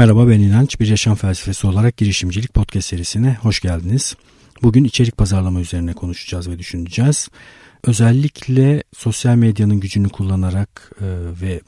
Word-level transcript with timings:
Merhaba 0.00 0.28
ben 0.28 0.40
İnanç. 0.40 0.80
Bir 0.80 0.86
yaşam 0.86 1.14
felsefesi 1.14 1.66
olarak 1.66 1.96
girişimcilik 1.96 2.54
podcast 2.54 2.88
serisine 2.88 3.36
hoş 3.42 3.60
geldiniz. 3.60 4.16
Bugün 4.62 4.84
içerik 4.84 5.16
pazarlama 5.16 5.60
üzerine 5.60 5.92
konuşacağız 5.92 6.48
ve 6.48 6.58
düşüneceğiz. 6.58 7.28
Özellikle 7.84 8.82
sosyal 8.96 9.36
medyanın 9.36 9.80
gücünü 9.80 10.08
kullanarak 10.08 10.92
e, 11.00 11.06
ve 11.42 11.60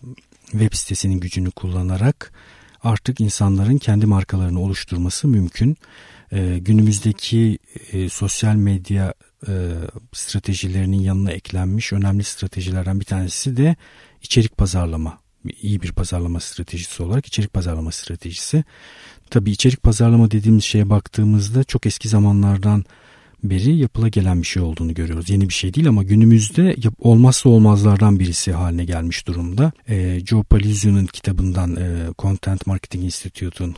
web 0.50 0.72
sitesinin 0.72 1.20
gücünü 1.20 1.50
kullanarak 1.50 2.32
artık 2.82 3.20
insanların 3.20 3.78
kendi 3.78 4.06
markalarını 4.06 4.60
oluşturması 4.60 5.28
mümkün. 5.28 5.76
E, 6.32 6.58
günümüzdeki 6.58 7.58
e, 7.92 8.08
sosyal 8.08 8.54
medya 8.54 9.14
stratejilerinin 10.12 11.00
yanına 11.00 11.30
eklenmiş 11.30 11.92
önemli 11.92 12.24
stratejilerden 12.24 13.00
bir 13.00 13.04
tanesi 13.04 13.56
de 13.56 13.76
içerik 14.22 14.56
pazarlama 14.56 15.21
iyi 15.62 15.82
bir 15.82 15.92
pazarlama 15.92 16.40
stratejisi 16.40 17.02
olarak 17.02 17.26
içerik 17.26 17.52
pazarlama 17.54 17.92
stratejisi. 17.92 18.64
Tabi 19.30 19.50
içerik 19.50 19.82
pazarlama 19.82 20.30
dediğimiz 20.30 20.64
şeye 20.64 20.90
baktığımızda 20.90 21.64
çok 21.64 21.86
eski 21.86 22.08
zamanlardan 22.08 22.84
beri 23.44 23.76
yapıla 23.76 24.08
gelen 24.08 24.42
bir 24.42 24.46
şey 24.46 24.62
olduğunu 24.62 24.94
görüyoruz. 24.94 25.30
Yeni 25.30 25.48
bir 25.48 25.54
şey 25.54 25.74
değil 25.74 25.88
ama 25.88 26.02
günümüzde 26.02 26.76
olmazsa 26.98 27.48
olmazlardan 27.48 28.18
birisi 28.18 28.52
haline 28.52 28.84
gelmiş 28.84 29.26
durumda. 29.26 29.72
E, 29.88 30.20
Joe 30.26 30.42
Palizio'nun 30.42 31.06
kitabından 31.06 31.76
e, 31.76 32.06
Content 32.18 32.66
Marketing 32.66 33.04
Institute'un 33.04 33.76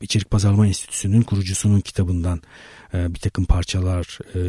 içerik 0.00 0.30
pazarlama 0.30 0.66
enstitüsünün 0.66 1.22
kurucusunun 1.22 1.80
kitabından 1.80 2.40
e, 2.94 3.14
bir 3.14 3.18
takım 3.18 3.44
parçalar 3.44 4.18
e, 4.34 4.40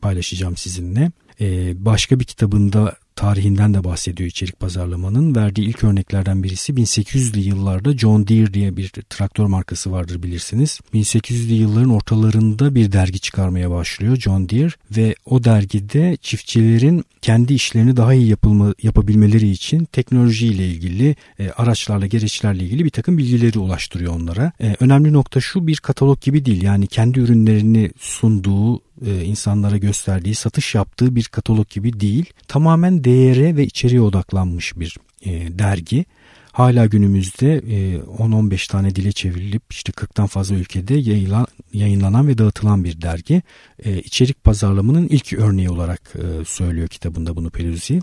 paylaşacağım 0.00 0.56
sizinle. 0.56 1.10
E, 1.40 1.72
başka 1.84 2.20
bir 2.20 2.24
kitabında 2.24 2.96
tarihinden 3.16 3.74
de 3.74 3.84
bahsediyor 3.84 4.30
içerik 4.30 4.60
pazarlamanın. 4.60 5.36
Verdiği 5.36 5.68
ilk 5.68 5.84
örneklerden 5.84 6.42
birisi 6.42 6.72
1800'lü 6.72 7.38
yıllarda 7.38 7.98
John 7.98 8.28
Deere 8.28 8.54
diye 8.54 8.76
bir 8.76 8.88
traktör 8.88 9.46
markası 9.46 9.92
vardır 9.92 10.22
bilirsiniz. 10.22 10.80
1800'lü 10.94 11.52
yılların 11.52 11.90
ortalarında 11.90 12.74
bir 12.74 12.92
dergi 12.92 13.20
çıkarmaya 13.20 13.70
başlıyor 13.70 14.16
John 14.16 14.48
Deere 14.48 14.70
ve 14.96 15.14
o 15.24 15.44
dergide 15.44 16.16
çiftçilerin 16.22 17.04
kendi 17.22 17.54
işlerini 17.54 17.96
daha 17.96 18.14
iyi 18.14 18.28
yapılma, 18.28 18.74
yapabilmeleri 18.82 19.50
için 19.50 19.84
teknolojiyle 19.84 20.66
ilgili, 20.68 21.16
e, 21.38 21.50
araçlarla, 21.50 22.06
gereçlerle 22.06 22.64
ilgili 22.64 22.84
bir 22.84 22.90
takım 22.90 23.18
bilgileri 23.18 23.58
ulaştırıyor 23.58 24.14
onlara. 24.16 24.52
E, 24.60 24.76
önemli 24.80 25.12
nokta 25.12 25.40
şu 25.40 25.66
bir 25.66 25.76
katalog 25.76 26.20
gibi 26.20 26.44
değil 26.44 26.62
yani 26.62 26.86
kendi 26.86 27.20
ürünlerini 27.20 27.90
sunduğu 27.98 28.91
e, 29.06 29.24
insanlara 29.24 29.76
gösterdiği, 29.76 30.34
satış 30.34 30.74
yaptığı 30.74 31.16
bir 31.16 31.24
katalog 31.24 31.68
gibi 31.68 32.00
değil. 32.00 32.32
Tamamen 32.48 33.04
değere 33.04 33.56
ve 33.56 33.64
içeriğe 33.64 34.00
odaklanmış 34.00 34.76
bir 34.76 34.96
e, 35.24 35.58
dergi. 35.58 36.04
Hala 36.52 36.86
günümüzde 36.86 37.54
e, 37.54 37.96
10-15 37.98 38.70
tane 38.70 38.94
dile 38.94 39.12
çevrilip 39.12 39.62
işte 39.70 39.92
40'tan 39.92 40.26
fazla 40.26 40.54
ülkede 40.54 40.94
yayılan, 40.94 41.46
yayınlanan 41.72 42.28
ve 42.28 42.38
dağıtılan 42.38 42.84
bir 42.84 43.02
dergi. 43.02 43.42
E, 43.84 43.98
içerik 43.98 44.44
pazarlamanın 44.44 45.08
ilk 45.08 45.32
örneği 45.32 45.70
olarak 45.70 46.12
e, 46.14 46.44
söylüyor 46.44 46.88
kitabında 46.88 47.36
bunu 47.36 47.50
Peluzzi 47.50 48.00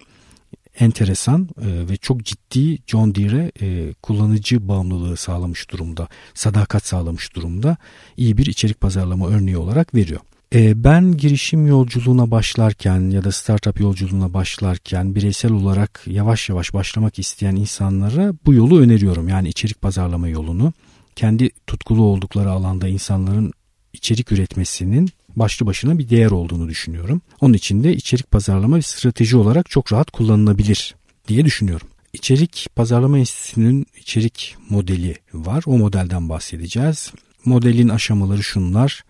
enteresan 0.79 1.49
e, 1.61 1.89
ve 1.89 1.97
çok 1.97 2.23
ciddi 2.25 2.77
John 2.87 3.15
Deere 3.15 3.51
e, 3.61 3.93
kullanıcı 3.93 4.67
bağımlılığı 4.67 5.17
sağlamış 5.17 5.71
durumda, 5.71 6.07
sadakat 6.33 6.85
sağlamış 6.85 7.35
durumda 7.35 7.77
iyi 8.17 8.37
bir 8.37 8.45
içerik 8.45 8.81
pazarlama 8.81 9.27
örneği 9.27 9.57
olarak 9.57 9.95
veriyor. 9.95 10.19
E, 10.55 10.83
ben 10.83 11.17
girişim 11.17 11.67
yolculuğuna 11.67 12.31
başlarken 12.31 13.09
ya 13.09 13.23
da 13.23 13.31
startup 13.31 13.79
yolculuğuna 13.79 14.33
başlarken 14.33 15.15
bireysel 15.15 15.51
olarak 15.51 16.01
yavaş 16.05 16.49
yavaş 16.49 16.73
başlamak 16.73 17.19
isteyen 17.19 17.55
insanlara 17.55 18.33
bu 18.45 18.53
yolu 18.53 18.79
öneriyorum. 18.79 19.27
Yani 19.27 19.49
içerik 19.49 19.81
pazarlama 19.81 20.27
yolunu. 20.27 20.73
Kendi 21.15 21.49
tutkulu 21.67 22.03
oldukları 22.03 22.51
alanda 22.51 22.87
insanların 22.87 23.53
içerik 23.93 24.31
üretmesinin 24.31 25.09
başlı 25.35 25.65
başına 25.65 25.99
bir 25.99 26.09
değer 26.09 26.31
olduğunu 26.31 26.69
düşünüyorum. 26.69 27.21
Onun 27.41 27.53
için 27.53 27.83
de 27.83 27.95
içerik 27.95 28.31
pazarlama 28.31 28.77
bir 28.77 28.81
strateji 28.81 29.37
olarak 29.37 29.69
çok 29.69 29.93
rahat 29.93 30.11
kullanılabilir 30.11 30.95
diye 31.27 31.45
düşünüyorum. 31.45 31.87
İçerik 32.13 32.67
Pazarlama 32.75 33.19
Enstitüsü'nün 33.19 33.85
içerik 33.97 34.55
modeli 34.69 35.15
var. 35.33 35.63
O 35.65 35.77
modelden 35.77 36.29
bahsedeceğiz. 36.29 37.13
Modelin 37.45 37.89
aşamaları 37.89 38.43
şunlar 38.43 39.03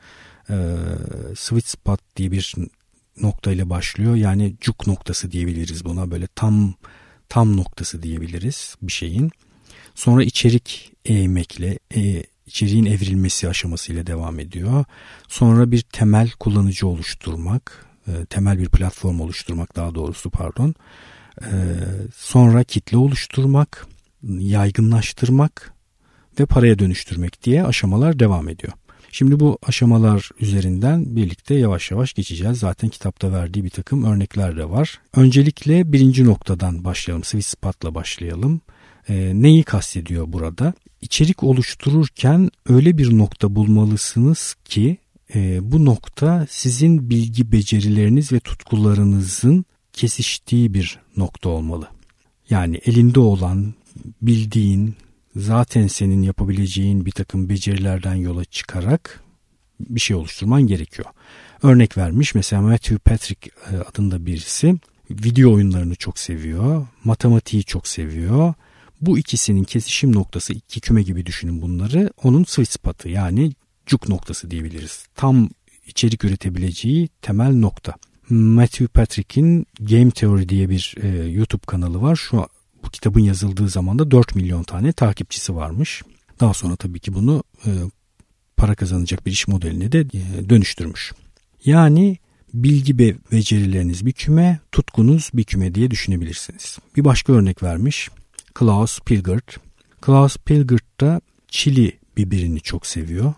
e, 0.49 0.55
sweet 1.35 1.67
spot 1.67 1.99
diye 2.15 2.31
bir 2.31 2.55
noktayla 3.21 3.69
başlıyor. 3.69 4.15
Yani 4.15 4.55
cuk 4.61 4.87
noktası 4.87 5.31
diyebiliriz 5.31 5.85
buna 5.85 6.11
böyle 6.11 6.27
tam 6.27 6.73
tam 7.29 7.57
noktası 7.57 8.03
diyebiliriz 8.03 8.75
bir 8.81 8.91
şeyin. 8.91 9.31
Sonra 9.95 10.23
içerik 10.23 10.93
eğmekle 11.05 11.79
e, 11.95 12.23
içeriğin 12.45 12.85
evrilmesi 12.85 13.49
aşamasıyla 13.49 14.07
devam 14.07 14.39
ediyor. 14.39 14.85
Sonra 15.27 15.71
bir 15.71 15.81
temel 15.81 16.31
kullanıcı 16.31 16.87
oluşturmak, 16.87 17.85
e, 18.07 18.25
temel 18.25 18.59
bir 18.59 18.69
platform 18.69 19.19
oluşturmak 19.19 19.75
daha 19.75 19.95
doğrusu 19.95 20.29
pardon. 20.29 20.75
E, 21.41 21.51
sonra 22.15 22.63
kitle 22.63 22.97
oluşturmak, 22.97 23.87
yaygınlaştırmak 24.39 25.73
ve 26.39 26.45
paraya 26.45 26.79
dönüştürmek 26.79 27.43
diye 27.43 27.63
aşamalar 27.63 28.19
devam 28.19 28.49
ediyor. 28.49 28.73
Şimdi 29.11 29.39
bu 29.39 29.57
aşamalar 29.63 30.29
üzerinden 30.39 31.15
birlikte 31.15 31.55
yavaş 31.55 31.91
yavaş 31.91 32.13
geçeceğiz. 32.13 32.59
Zaten 32.59 32.89
kitapta 32.89 33.31
verdiği 33.31 33.63
bir 33.63 33.69
takım 33.69 34.03
örnekler 34.03 34.57
de 34.57 34.69
var. 34.69 34.99
Öncelikle 35.15 35.93
birinci 35.93 36.25
noktadan 36.25 36.83
başlayalım. 36.83 37.23
Sweet 37.23 37.45
spot'la 37.45 37.95
başlayalım. 37.95 38.61
E, 39.09 39.31
neyi 39.35 39.63
kastediyor 39.63 40.33
burada? 40.33 40.73
İçerik 41.01 41.43
oluştururken 41.43 42.49
öyle 42.69 42.97
bir 42.97 43.17
nokta 43.17 43.55
bulmalısınız 43.55 44.55
ki 44.65 44.97
e, 45.35 45.71
bu 45.71 45.85
nokta 45.85 46.47
sizin 46.49 47.09
bilgi 47.09 47.51
becerileriniz 47.51 48.31
ve 48.31 48.39
tutkularınızın 48.39 49.65
kesiştiği 49.93 50.73
bir 50.73 50.99
nokta 51.17 51.49
olmalı. 51.49 51.87
Yani 52.49 52.81
elinde 52.85 53.19
olan, 53.19 53.73
bildiğin, 54.21 54.95
zaten 55.35 55.87
senin 55.87 56.21
yapabileceğin 56.23 57.05
bir 57.05 57.11
takım 57.11 57.49
becerilerden 57.49 58.15
yola 58.15 58.45
çıkarak 58.45 59.23
bir 59.79 59.99
şey 59.99 60.15
oluşturman 60.15 60.61
gerekiyor. 60.61 61.07
Örnek 61.63 61.97
vermiş 61.97 62.35
mesela 62.35 62.61
Matthew 62.61 62.97
Patrick 62.97 63.51
e, 63.71 63.77
adında 63.77 64.25
birisi 64.25 64.75
video 65.11 65.53
oyunlarını 65.53 65.95
çok 65.95 66.19
seviyor, 66.19 66.87
matematiği 67.03 67.63
çok 67.63 67.87
seviyor. 67.87 68.53
Bu 69.01 69.17
ikisinin 69.17 69.63
kesişim 69.63 70.15
noktası 70.15 70.53
iki 70.53 70.81
küme 70.81 71.01
gibi 71.01 71.25
düşünün 71.25 71.61
bunları. 71.61 72.09
Onun 72.23 72.43
sweet 72.43 72.71
spot'ı 72.71 73.09
yani 73.09 73.51
cuk 73.85 74.09
noktası 74.09 74.51
diyebiliriz. 74.51 75.05
Tam 75.15 75.49
içerik 75.87 76.23
üretebileceği 76.23 77.09
temel 77.21 77.53
nokta. 77.55 77.93
Matthew 78.29 78.87
Patrick'in 78.87 79.65
Game 79.79 80.11
Theory 80.11 80.49
diye 80.49 80.69
bir 80.69 80.95
e, 81.01 81.29
YouTube 81.29 81.65
kanalı 81.67 82.01
var. 82.01 82.15
Şu 82.15 82.47
bu 82.89 82.91
kitabın 82.91 83.19
yazıldığı 83.19 83.69
zaman 83.69 83.99
da 83.99 84.11
4 84.11 84.35
milyon 84.35 84.63
tane 84.63 84.91
takipçisi 84.91 85.55
varmış. 85.55 86.03
Daha 86.39 86.53
sonra 86.53 86.75
tabii 86.75 86.99
ki 86.99 87.13
bunu 87.13 87.43
e, 87.65 87.69
para 88.57 88.75
kazanacak 88.75 89.25
bir 89.25 89.31
iş 89.31 89.47
modeline 89.47 89.91
de 89.91 89.99
e, 89.99 90.49
dönüştürmüş. 90.49 91.11
Yani 91.65 92.17
bilgi 92.53 92.97
ve 92.97 93.15
becerileriniz 93.31 94.05
bir 94.05 94.11
küme, 94.11 94.59
tutkunuz 94.71 95.29
bir 95.33 95.43
küme 95.43 95.75
diye 95.75 95.91
düşünebilirsiniz. 95.91 96.77
Bir 96.97 97.05
başka 97.05 97.33
örnek 97.33 97.63
vermiş. 97.63 98.09
Klaus 98.53 98.99
Pilgert. 98.99 99.57
Klaus 100.01 100.37
Pilgert 100.37 101.01
da 101.01 101.21
çili 101.47 101.99
biberini 102.17 102.61
çok 102.61 102.87
seviyor. 102.87 103.33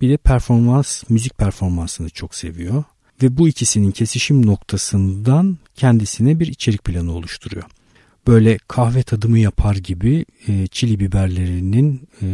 Bir 0.00 0.10
de 0.10 0.16
performans, 0.16 1.02
müzik 1.08 1.38
performansını 1.38 2.10
çok 2.10 2.34
seviyor. 2.34 2.84
Ve 3.22 3.36
bu 3.36 3.48
ikisinin 3.48 3.90
kesişim 3.90 4.46
noktasından 4.46 5.58
kendisine 5.74 6.40
bir 6.40 6.46
içerik 6.46 6.84
planı 6.84 7.12
oluşturuyor 7.12 7.64
böyle 8.26 8.58
kahve 8.68 9.02
tadımı 9.02 9.38
yapar 9.38 9.76
gibi 9.76 10.24
e, 10.48 10.66
çili 10.66 11.00
biberlerinin 11.00 12.08
e, 12.22 12.26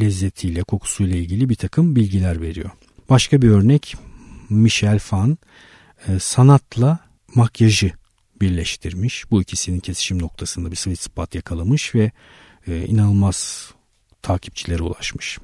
lezzetiyle, 0.00 0.62
kokusuyla 0.62 1.16
ilgili 1.16 1.48
bir 1.48 1.54
takım 1.54 1.96
bilgiler 1.96 2.40
veriyor. 2.40 2.70
Başka 3.10 3.42
bir 3.42 3.50
örnek 3.50 3.96
Michel 4.48 4.98
Fan 4.98 5.38
e, 6.08 6.18
sanatla 6.18 6.98
makyajı 7.34 7.92
birleştirmiş. 8.40 9.30
Bu 9.30 9.42
ikisinin 9.42 9.80
kesişim 9.80 10.22
noktasında 10.22 10.70
bir 10.70 10.76
sweet 10.76 11.00
spot 11.00 11.34
yakalamış 11.34 11.94
ve 11.94 12.10
e, 12.66 12.86
inanılmaz 12.86 13.70
takipçilere 14.22 14.82
ulaşmış. 14.82 15.38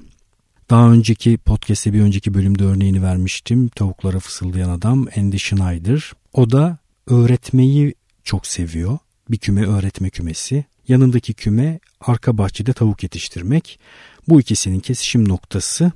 Daha 0.69 0.91
önceki 0.91 1.37
podcast'te 1.37 1.93
bir 1.93 2.01
önceki 2.01 2.33
bölümde 2.33 2.63
örneğini 2.63 3.03
vermiştim. 3.03 3.67
Tavuklara 3.67 4.19
fısıldayan 4.19 4.69
adam 4.69 5.07
Andy 5.17 5.37
Schneider. 5.37 6.11
O 6.33 6.51
da 6.51 6.77
öğretmeyi 7.07 7.95
çok 8.23 8.47
seviyor 8.47 8.97
bir 9.29 9.37
küme 9.37 9.65
öğretme 9.65 10.09
kümesi, 10.09 10.65
yanındaki 10.87 11.33
küme 11.33 11.79
arka 12.01 12.37
bahçede 12.37 12.73
tavuk 12.73 13.03
yetiştirmek. 13.03 13.79
Bu 14.27 14.41
ikisinin 14.41 14.79
kesişim 14.79 15.29
noktası 15.29 15.91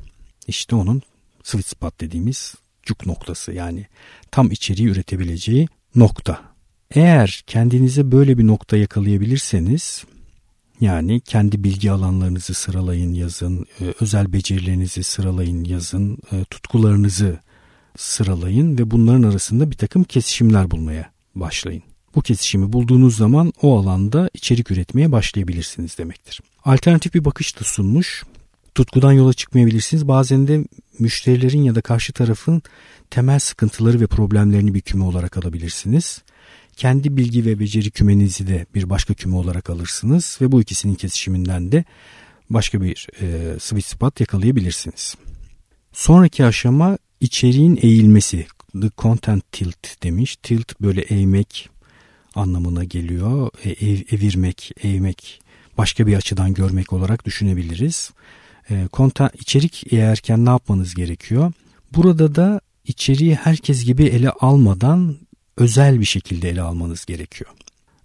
işte 0.47 0.75
onun 0.75 1.01
sweet 1.43 1.67
spot 1.67 2.01
dediğimiz 2.01 2.55
cuk 2.83 3.05
noktası 3.05 3.51
yani 3.51 3.87
tam 4.31 4.51
içeriği 4.51 4.87
üretebileceği 4.87 5.67
nokta. 5.95 6.41
Eğer 6.91 7.43
kendinize 7.47 8.11
böyle 8.11 8.37
bir 8.37 8.47
nokta 8.47 8.77
yakalayabilirseniz 8.77 10.05
Yani 10.81 11.21
kendi 11.21 11.63
bilgi 11.63 11.91
alanlarınızı 11.91 12.53
sıralayın 12.53 13.13
yazın, 13.13 13.65
e, 13.81 13.93
özel 13.99 14.33
becerilerinizi 14.33 15.03
sıralayın 15.03 15.63
yazın, 15.63 16.17
e, 16.31 16.45
tutkularınızı 16.45 17.39
sıralayın 17.97 18.77
ve 18.77 18.91
bunların 18.91 19.23
arasında 19.23 19.71
bir 19.71 19.77
takım 19.77 20.03
kesişimler 20.03 20.71
bulmaya 20.71 21.11
başlayın. 21.35 21.83
Bu 22.15 22.21
kesişimi 22.21 22.73
bulduğunuz 22.73 23.17
zaman 23.17 23.53
o 23.61 23.79
alanda 23.79 24.29
içerik 24.33 24.71
üretmeye 24.71 25.11
başlayabilirsiniz 25.11 25.97
demektir. 25.97 26.41
Alternatif 26.65 27.13
bir 27.13 27.25
bakış 27.25 27.59
da 27.59 27.63
sunmuş. 27.63 28.23
Tutkudan 28.75 29.11
yola 29.11 29.33
çıkmayabilirsiniz. 29.33 30.07
Bazen 30.07 30.47
de 30.47 30.65
müşterilerin 30.99 31.63
ya 31.63 31.75
da 31.75 31.81
karşı 31.81 32.13
tarafın 32.13 32.61
temel 33.09 33.39
sıkıntıları 33.39 33.99
ve 34.01 34.07
problemlerini 34.07 34.73
bir 34.73 34.81
küme 34.81 35.03
olarak 35.03 35.37
alabilirsiniz. 35.37 36.21
Kendi 36.75 37.17
bilgi 37.17 37.45
ve 37.45 37.59
beceri 37.59 37.91
kümenizi 37.91 38.47
de 38.47 38.65
bir 38.75 38.89
başka 38.89 39.13
küme 39.13 39.35
olarak 39.35 39.69
alırsınız 39.69 40.37
ve 40.41 40.51
bu 40.51 40.61
ikisinin 40.61 40.95
kesişiminden 40.95 41.71
de 41.71 41.83
başka 42.49 42.81
bir 42.81 43.07
e, 43.21 43.59
sweet 43.59 43.85
spot 43.85 44.19
yakalayabilirsiniz. 44.19 45.15
Sonraki 45.93 46.45
aşama 46.45 46.97
içeriğin 47.19 47.79
eğilmesi. 47.81 48.45
The 48.81 48.89
content 48.97 49.51
tilt 49.51 50.03
demiş. 50.03 50.35
Tilt 50.43 50.81
böyle 50.81 51.01
eğmek 51.01 51.69
anlamına 52.35 52.83
geliyor. 52.83 53.49
E, 53.63 53.69
ev, 53.69 53.99
evirmek, 54.11 54.71
eğmek, 54.83 55.41
başka 55.77 56.07
bir 56.07 56.15
açıdan 56.15 56.53
görmek 56.53 56.93
olarak 56.93 57.25
düşünebiliriz. 57.25 58.11
E, 58.69 58.87
content, 58.93 59.35
içerik 59.41 59.93
eğerken 59.93 60.45
ne 60.45 60.49
yapmanız 60.49 60.95
gerekiyor? 60.95 61.51
Burada 61.95 62.35
da 62.35 62.61
içeriği 62.85 63.35
herkes 63.35 63.85
gibi 63.85 64.03
ele 64.03 64.29
almadan 64.29 65.17
özel 65.57 65.99
bir 65.99 66.05
şekilde 66.05 66.49
ele 66.49 66.61
almanız 66.61 67.05
gerekiyor. 67.05 67.51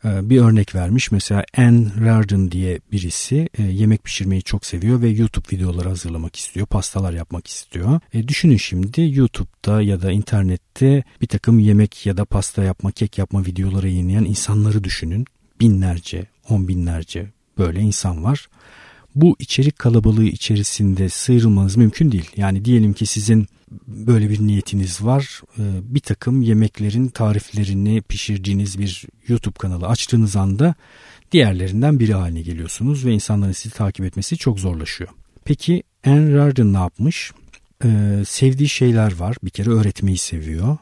Ee, 0.04 0.30
bir 0.30 0.40
örnek 0.40 0.74
vermiş. 0.74 1.10
Mesela 1.10 1.44
Anne 1.56 1.88
Rardon 2.00 2.50
diye 2.50 2.80
birisi 2.92 3.48
e, 3.58 3.62
yemek 3.62 4.04
pişirmeyi 4.04 4.42
çok 4.42 4.66
seviyor 4.66 5.02
ve 5.02 5.08
YouTube 5.08 5.56
videoları 5.56 5.88
hazırlamak 5.88 6.36
istiyor. 6.36 6.66
Pastalar 6.66 7.12
yapmak 7.12 7.46
istiyor. 7.46 8.00
E, 8.14 8.28
düşünün 8.28 8.56
şimdi 8.56 9.10
YouTube'da 9.18 9.82
ya 9.82 10.02
da 10.02 10.12
internette 10.12 11.04
bir 11.20 11.26
takım 11.26 11.58
yemek 11.58 12.06
ya 12.06 12.16
da 12.16 12.24
pasta 12.24 12.64
yapma, 12.64 12.92
kek 12.92 13.18
yapma 13.18 13.44
videoları 13.46 13.88
yayınlayan 13.88 14.24
insanları 14.24 14.84
düşünün. 14.84 15.26
Binlerce, 15.60 16.26
on 16.48 16.68
binlerce 16.68 17.26
böyle 17.58 17.80
insan 17.80 18.24
var. 18.24 18.48
Bu 19.14 19.36
içerik 19.38 19.78
kalabalığı 19.78 20.24
içerisinde 20.24 21.08
sıyrılmanız 21.08 21.76
mümkün 21.76 22.12
değil. 22.12 22.30
Yani 22.36 22.64
diyelim 22.64 22.92
ki 22.92 23.06
sizin 23.06 23.46
böyle 23.86 24.30
bir 24.30 24.40
niyetiniz 24.40 25.04
var. 25.04 25.40
Ee, 25.58 25.62
bir 25.82 26.00
takım 26.00 26.42
yemeklerin 26.42 27.08
tariflerini 27.08 28.02
pişirdiğiniz 28.02 28.78
bir 28.78 29.04
YouTube 29.28 29.58
kanalı 29.58 29.86
açtığınız 29.86 30.36
anda 30.36 30.74
diğerlerinden 31.32 31.98
biri 32.00 32.14
haline 32.14 32.42
geliyorsunuz 32.42 33.04
ve 33.06 33.12
insanların 33.12 33.52
sizi 33.52 33.74
takip 33.74 34.06
etmesi 34.06 34.36
çok 34.36 34.60
zorlaşıyor. 34.60 35.10
Peki 35.44 35.82
Anne 36.06 36.34
Rardon 36.34 36.72
ne 36.72 36.78
yapmış? 36.78 37.32
Ee, 37.84 38.22
sevdiği 38.26 38.68
şeyler 38.68 39.16
var. 39.16 39.36
Bir 39.44 39.50
kere 39.50 39.70
öğretmeyi 39.70 40.18
seviyor. 40.18 40.76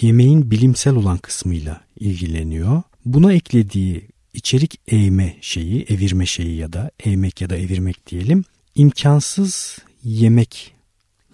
Yemeğin 0.00 0.50
bilimsel 0.50 0.94
olan 0.94 1.18
kısmıyla 1.18 1.80
ilgileniyor. 2.00 2.82
Buna 3.04 3.32
eklediği 3.32 4.08
içerik 4.34 4.80
eğme 4.88 5.36
şeyi, 5.40 5.82
evirme 5.88 6.26
şeyi 6.26 6.56
ya 6.56 6.72
da 6.72 6.90
eğmek 7.04 7.40
ya 7.40 7.50
da 7.50 7.56
evirmek 7.56 8.06
diyelim. 8.06 8.44
imkansız 8.74 9.78
yemek 10.04 10.78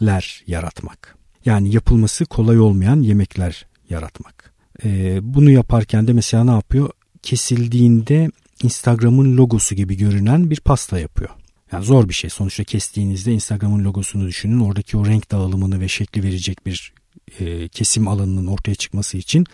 yemekler 0.00 0.42
yaratmak. 0.46 1.16
Yani 1.44 1.74
yapılması 1.74 2.24
kolay 2.24 2.60
olmayan 2.60 3.00
yemekler 3.00 3.66
yaratmak. 3.90 4.54
Ee, 4.84 5.18
bunu 5.22 5.50
yaparken 5.50 6.06
de 6.06 6.12
mesela 6.12 6.44
ne 6.44 6.50
yapıyor? 6.50 6.90
Kesildiğinde 7.22 8.30
Instagram'ın 8.62 9.36
logosu 9.36 9.74
gibi 9.74 9.96
görünen 9.96 10.50
bir 10.50 10.60
pasta 10.60 10.98
yapıyor. 10.98 11.30
Yani 11.72 11.84
zor 11.84 12.08
bir 12.08 12.14
şey. 12.14 12.30
Sonuçta 12.30 12.64
kestiğinizde 12.64 13.32
Instagram'ın 13.32 13.84
logosunu 13.84 14.26
düşünün. 14.26 14.60
Oradaki 14.60 14.96
o 14.96 15.06
renk 15.06 15.30
dağılımını 15.30 15.80
ve 15.80 15.88
şekli 15.88 16.22
verecek 16.22 16.66
bir 16.66 16.92
e, 17.40 17.68
kesim 17.68 18.08
alanının 18.08 18.46
ortaya 18.46 18.74
çıkması 18.74 19.18
için 19.18 19.46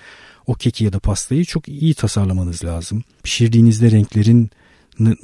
o 0.51 0.55
keki 0.55 0.85
ya 0.85 0.93
da 0.93 0.99
pastayı 0.99 1.45
çok 1.45 1.69
iyi 1.69 1.95
tasarlamanız 1.95 2.65
lazım. 2.65 3.05
Pişirdiğinizde 3.23 3.91
renklerin 3.91 4.51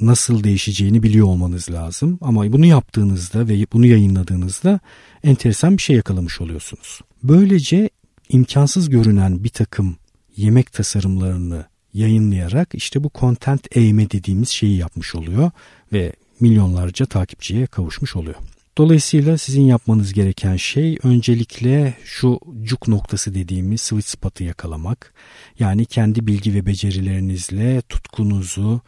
nasıl 0.01 0.43
değişeceğini 0.43 1.03
biliyor 1.03 1.27
olmanız 1.27 1.71
lazım. 1.71 2.17
Ama 2.21 2.51
bunu 2.51 2.65
yaptığınızda 2.65 3.47
ve 3.47 3.65
bunu 3.73 3.85
yayınladığınızda 3.85 4.79
enteresan 5.23 5.77
bir 5.77 5.81
şey 5.81 5.95
yakalamış 5.95 6.41
oluyorsunuz. 6.41 7.01
Böylece 7.23 7.89
imkansız 8.29 8.89
görünen 8.89 9.43
bir 9.43 9.49
takım 9.49 9.97
yemek 10.37 10.73
tasarımlarını 10.73 11.65
yayınlayarak 11.93 12.69
işte 12.73 13.03
bu 13.03 13.11
content 13.15 13.77
eğme 13.77 14.11
dediğimiz 14.11 14.49
şeyi 14.49 14.77
yapmış 14.77 15.15
oluyor 15.15 15.51
ve 15.93 16.13
milyonlarca 16.39 17.05
takipçiye 17.05 17.65
kavuşmuş 17.65 18.15
oluyor. 18.15 18.35
Dolayısıyla 18.77 19.37
sizin 19.37 19.61
yapmanız 19.61 20.13
gereken 20.13 20.55
şey 20.55 20.97
öncelikle 21.03 21.97
şu 22.03 22.39
cuk 22.63 22.87
noktası 22.87 23.35
dediğimiz 23.35 23.81
sweet 23.81 24.05
spot'ı 24.05 24.43
yakalamak. 24.43 25.13
Yani 25.59 25.85
kendi 25.85 26.27
bilgi 26.27 26.53
ve 26.53 26.65
becerilerinizle 26.65 27.81
tutkunuzu, 27.81 28.81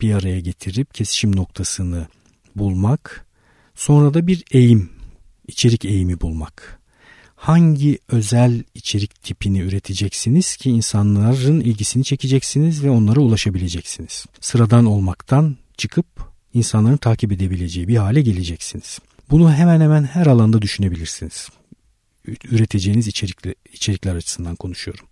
bir 0.00 0.14
araya 0.14 0.40
getirip 0.40 0.94
kesişim 0.94 1.36
noktasını 1.36 2.06
bulmak. 2.56 3.26
Sonra 3.74 4.14
da 4.14 4.26
bir 4.26 4.44
eğim, 4.50 4.90
içerik 5.48 5.84
eğimi 5.84 6.20
bulmak. 6.20 6.80
Hangi 7.36 7.98
özel 8.08 8.62
içerik 8.74 9.22
tipini 9.22 9.60
üreteceksiniz 9.60 10.56
ki 10.56 10.70
insanların 10.70 11.60
ilgisini 11.60 12.04
çekeceksiniz 12.04 12.84
ve 12.84 12.90
onlara 12.90 13.20
ulaşabileceksiniz. 13.20 14.26
Sıradan 14.40 14.86
olmaktan 14.86 15.56
çıkıp 15.76 16.06
insanların 16.54 16.96
takip 16.96 17.32
edebileceği 17.32 17.88
bir 17.88 17.96
hale 17.96 18.22
geleceksiniz. 18.22 18.98
Bunu 19.30 19.52
hemen 19.52 19.80
hemen 19.80 20.02
her 20.02 20.26
alanda 20.26 20.62
düşünebilirsiniz. 20.62 21.48
Üreteceğiniz 22.44 23.08
içerikli, 23.08 23.54
içerikler 23.72 24.14
açısından 24.14 24.56
konuşuyorum. 24.56 25.06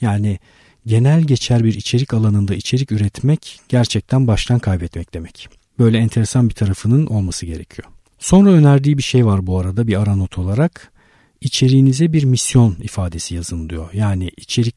Yani 0.00 0.38
genel 0.86 1.22
geçer 1.22 1.64
bir 1.64 1.74
içerik 1.74 2.14
alanında 2.14 2.54
içerik 2.54 2.92
üretmek 2.92 3.60
gerçekten 3.68 4.26
baştan 4.26 4.58
kaybetmek 4.58 5.14
demek. 5.14 5.48
Böyle 5.78 5.98
enteresan 5.98 6.48
bir 6.48 6.54
tarafının 6.54 7.06
olması 7.06 7.46
gerekiyor. 7.46 7.88
Sonra 8.18 8.50
önerdiği 8.50 8.98
bir 8.98 9.02
şey 9.02 9.26
var 9.26 9.46
bu 9.46 9.58
arada 9.58 9.86
bir 9.86 10.02
ara 10.02 10.16
not 10.16 10.38
olarak. 10.38 10.92
İçeriğinize 11.40 12.12
bir 12.12 12.24
misyon 12.24 12.76
ifadesi 12.82 13.34
yazın 13.34 13.70
diyor. 13.70 13.88
Yani 13.92 14.30
içerik 14.36 14.76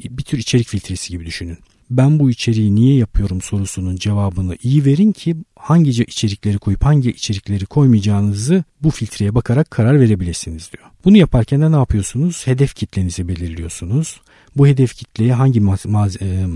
bir 0.00 0.22
tür 0.22 0.38
içerik 0.38 0.68
filtresi 0.68 1.10
gibi 1.10 1.26
düşünün. 1.26 1.58
Ben 1.90 2.18
bu 2.18 2.30
içeriği 2.30 2.74
niye 2.74 2.96
yapıyorum 2.96 3.40
sorusunun 3.40 3.96
cevabını 3.96 4.56
iyi 4.62 4.84
verin 4.84 5.12
ki 5.12 5.36
hangi 5.56 5.90
içerikleri 5.90 6.58
koyup 6.58 6.84
hangi 6.84 7.10
içerikleri 7.10 7.66
koymayacağınızı 7.66 8.64
bu 8.82 8.90
filtreye 8.90 9.34
bakarak 9.34 9.70
karar 9.70 10.00
verebilirsiniz 10.00 10.70
diyor. 10.72 10.84
Bunu 11.04 11.16
yaparken 11.16 11.60
de 11.60 11.72
ne 11.72 11.76
yapıyorsunuz? 11.76 12.46
Hedef 12.46 12.74
kitlenizi 12.74 13.28
belirliyorsunuz. 13.28 14.20
Bu 14.56 14.66
hedef 14.66 14.94
kitleye 14.94 15.32
hangi 15.32 15.60
e, 15.60 16.46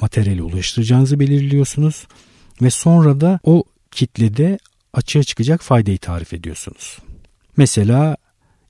materyali 0.00 0.42
ulaştıracağınızı 0.42 1.20
belirliyorsunuz 1.20 2.06
ve 2.62 2.70
sonra 2.70 3.20
da 3.20 3.40
o 3.44 3.64
kitlede 3.90 4.58
açığa 4.92 5.22
çıkacak 5.22 5.62
faydayı 5.62 5.98
tarif 5.98 6.32
ediyorsunuz. 6.32 6.98
Mesela 7.56 8.16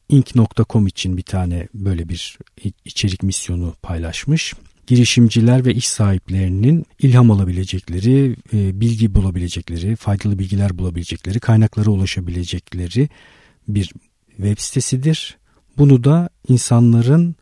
ink.com 0.09 0.87
için 0.87 1.17
bir 1.17 1.23
tane 1.23 1.69
böyle 1.75 2.09
bir 2.09 2.39
içerik 2.85 3.23
misyonu 3.23 3.75
paylaşmış. 3.83 4.55
Girişimciler 4.91 5.67
ve 5.67 5.75
iş 5.75 5.89
sahiplerinin 5.89 6.87
ilham 6.99 7.31
alabilecekleri, 7.31 8.37
e, 8.53 8.81
bilgi 8.81 9.15
bulabilecekleri, 9.15 9.97
faydalı 9.97 10.39
bilgiler 10.39 10.79
bulabilecekleri, 10.79 11.41
kaynaklara 11.41 11.91
ulaşabilecekleri 11.91 13.09
bir 13.69 13.93
web 14.37 14.59
sitesidir. 14.59 15.39
Bunu 15.79 16.05
da 16.05 16.29
insanların 16.49 17.37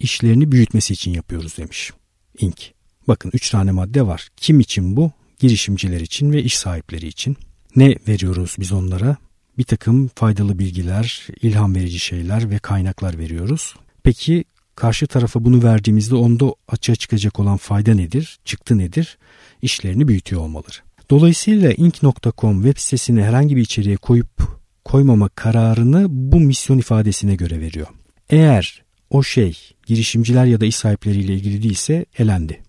işlerini 0.00 0.52
büyütmesi 0.52 0.92
için 0.92 1.10
yapıyoruz 1.10 1.58
demiş 1.58 1.92
İnk. 2.38 2.72
Bakın 3.08 3.30
üç 3.34 3.50
tane 3.50 3.70
madde 3.70 4.06
var. 4.06 4.28
Kim 4.36 4.60
için 4.60 4.96
bu? 4.96 5.12
Girişimciler 5.38 6.00
için 6.00 6.32
ve 6.32 6.42
iş 6.42 6.58
sahipleri 6.58 7.06
için. 7.06 7.36
Ne 7.76 7.94
veriyoruz 8.08 8.56
biz 8.58 8.72
onlara? 8.72 9.16
Bir 9.58 9.64
takım 9.64 10.10
faydalı 10.14 10.58
bilgiler, 10.58 11.26
ilham 11.42 11.74
verici 11.74 11.98
şeyler 11.98 12.50
ve 12.50 12.58
kaynaklar 12.58 13.18
veriyoruz. 13.18 13.74
Peki 14.02 14.44
karşı 14.76 15.06
tarafa 15.06 15.44
bunu 15.44 15.62
verdiğimizde 15.62 16.14
onda 16.14 16.54
açığa 16.68 16.96
çıkacak 16.96 17.40
olan 17.40 17.56
fayda 17.56 17.94
nedir? 17.94 18.38
Çıktı 18.44 18.78
nedir? 18.78 19.18
İşlerini 19.62 20.08
büyütüyor 20.08 20.42
olmaları. 20.42 20.76
Dolayısıyla 21.10 21.72
ink.com 21.72 22.62
web 22.62 22.78
sitesine 22.78 23.24
herhangi 23.24 23.56
bir 23.56 23.62
içeriğe 23.62 23.96
koyup 23.96 24.62
koymama 24.84 25.28
kararını 25.28 26.06
bu 26.08 26.40
misyon 26.40 26.78
ifadesine 26.78 27.34
göre 27.34 27.60
veriyor. 27.60 27.86
Eğer 28.30 28.82
o 29.10 29.22
şey 29.22 29.58
girişimciler 29.86 30.44
ya 30.44 30.60
da 30.60 30.64
iş 30.66 30.76
sahipleriyle 30.76 31.34
ilgili 31.34 31.62
değilse 31.62 32.06
elendi. 32.18 32.60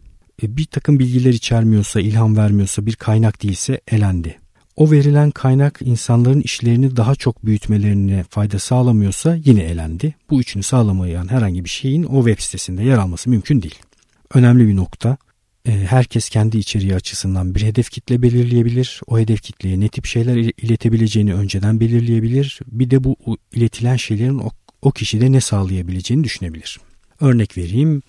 E, 0.44 0.58
bir 0.58 0.66
takım 0.66 1.00
bilgiler 1.00 1.34
içermiyorsa, 1.34 2.02
ilham 2.02 2.38
vermiyorsa, 2.38 2.86
bir 2.86 2.96
kaynak 2.96 3.44
değilse 3.44 3.82
elendi. 3.88 4.40
O 4.76 4.92
verilen 4.92 5.32
kaynak 5.32 5.80
insanların 5.86 6.42
işlerini 6.42 6.98
daha 6.98 7.16
çok 7.16 7.46
büyütmelerine 7.46 8.24
fayda 8.30 8.60
sağlamıyorsa 8.60 9.36
yine 9.46 9.64
elendi. 9.64 10.16
Bu 10.30 10.40
üçünü 10.42 10.64
sağlamayan 10.64 11.28
herhangi 11.28 11.64
bir 11.64 11.70
şeyin 11.70 12.04
o 12.04 12.26
web 12.26 12.40
sitesinde 12.40 12.84
yer 12.84 12.98
alması 12.98 13.30
mümkün 13.30 13.62
değil. 13.62 13.80
Önemli 14.34 14.68
bir 14.68 14.76
nokta. 14.76 15.18
e, 15.66 15.72
herkes 15.72 16.30
kendi 16.30 16.58
içeriği 16.58 16.96
açısından 16.96 17.56
bir 17.56 17.64
hedef 17.64 17.92
kitle 17.92 18.22
belirleyebilir. 18.22 19.02
O 19.08 19.20
hedef 19.20 19.42
kitleye 19.42 19.80
ne 19.80 19.90
tip 19.90 20.06
şeyler 20.06 20.36
iletebileceğini 20.38 21.34
önceden 21.34 21.80
belirleyebilir. 21.80 22.60
Bir 22.68 22.90
de 22.90 23.04
bu 23.04 23.16
iletilen 23.54 23.96
şeylerin 23.96 24.40
o, 24.40 24.50
o 24.82 24.92
kişide 24.92 25.32
ne 25.32 25.42
sağlayabileceğini 25.42 26.24
düşünebilir. 26.24 26.80
Örnek 27.22 27.58
vereyim. 27.58 28.02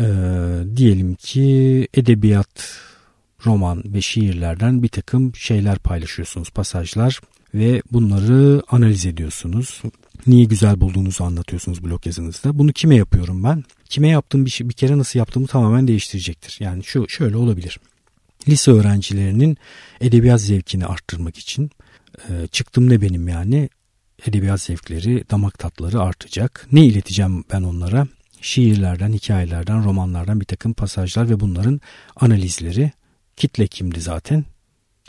Ee, 0.00 0.04
diyelim 0.76 1.14
ki 1.14 1.88
edebiyat, 1.94 2.80
roman 3.46 3.82
ve 3.86 4.00
şiirlerden 4.00 4.82
bir 4.82 4.88
takım 4.88 5.34
şeyler 5.34 5.78
paylaşıyorsunuz, 5.78 6.50
pasajlar 6.50 7.20
ve 7.54 7.82
bunları 7.92 8.62
analiz 8.68 9.06
ediyorsunuz. 9.06 9.82
Niye 10.26 10.44
güzel 10.44 10.80
bulduğunuzu 10.80 11.24
anlatıyorsunuz 11.24 11.84
blog 11.84 12.06
yazınızda. 12.06 12.58
Bunu 12.58 12.72
kime 12.72 12.96
yapıyorum 12.96 13.44
ben? 13.44 13.64
Kime 13.88 14.08
yaptığım 14.08 14.44
bir, 14.44 14.50
şey, 14.50 14.68
bir 14.68 14.74
kere 14.74 14.98
nasıl 14.98 15.18
yaptığımı 15.18 15.46
tamamen 15.46 15.88
değiştirecektir. 15.88 16.56
Yani 16.60 16.84
şu 16.84 17.08
şöyle 17.08 17.36
olabilir. 17.36 17.80
Lise 18.48 18.70
öğrencilerinin 18.70 19.56
edebiyat 20.00 20.40
zevkini 20.40 20.86
arttırmak 20.86 21.38
için 21.38 21.70
e, 22.28 22.46
çıktım 22.46 22.90
ne 22.90 23.00
benim 23.00 23.28
yani 23.28 23.68
edebiyat 24.26 24.60
zevkleri, 24.60 25.24
damak 25.30 25.58
tatları 25.58 26.00
artacak. 26.00 26.66
Ne 26.72 26.86
ileteceğim 26.86 27.44
ben 27.52 27.62
onlara? 27.62 28.06
Şiirlerden, 28.40 29.12
hikayelerden, 29.12 29.84
romanlardan 29.84 30.40
bir 30.40 30.44
takım 30.44 30.72
pasajlar 30.72 31.30
ve 31.30 31.40
bunların 31.40 31.80
analizleri. 32.16 32.92
Kitle 33.38 33.66
kimdi 33.66 34.00
zaten? 34.00 34.44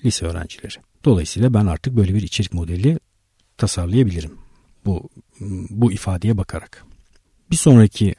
Lise 0.06 0.26
öğrencileri. 0.26 0.74
Dolayısıyla 1.06 1.54
ben 1.54 1.66
artık 1.66 1.96
böyle 1.96 2.14
bir 2.14 2.22
içerik 2.22 2.54
modeli 2.54 3.00
tasarlayabilirim. 3.58 4.38
Bu 4.86 5.10
bu 5.70 5.92
ifadeye 5.92 6.38
bakarak. 6.38 6.86
Bir 7.52 7.56
sonraki 7.56 8.16